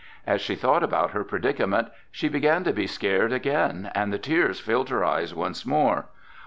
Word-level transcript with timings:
As 0.25 0.41
she 0.41 0.55
thought 0.55 0.81
about 0.81 1.11
her 1.11 1.23
predicament, 1.23 1.89
she 2.11 2.27
began 2.27 2.63
to 2.63 2.73
be 2.73 2.87
scared 2.87 3.31
again 3.31 3.91
and 3.93 4.11
the 4.11 4.17
tears 4.17 4.59
filled 4.59 4.89
her 4.89 5.05
eyes 5.05 5.35
once 5.35 5.63
more. 5.63 6.07